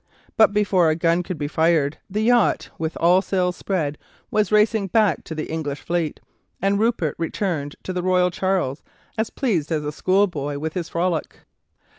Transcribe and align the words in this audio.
But 0.35 0.51
before 0.51 0.89
a 0.89 0.95
gun 0.95 1.21
could 1.21 1.37
be 1.37 1.47
fired 1.47 1.99
the 2.09 2.23
yacht, 2.23 2.71
with 2.79 2.97
all 2.99 3.21
sails 3.21 3.55
spread, 3.55 3.99
was 4.31 4.51
racing 4.51 4.87
back 4.87 5.23
to 5.25 5.35
the 5.35 5.45
English 5.51 5.81
fleet, 5.81 6.19
and 6.59 6.79
Rupert 6.79 7.13
returned 7.19 7.75
to 7.83 7.93
the 7.93 8.01
"Royal 8.01 8.31
Charles" 8.31 8.81
as 9.15 9.29
pleased 9.29 9.71
as 9.71 9.85
a 9.85 9.91
schoolboy 9.91 10.57
with 10.57 10.73
his 10.73 10.89
frolic. 10.89 11.41